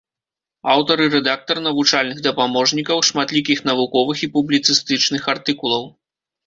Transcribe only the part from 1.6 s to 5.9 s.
навучальных дапаможнікаў, шматлікіх навуковых і публіцыстычных артыкулаў.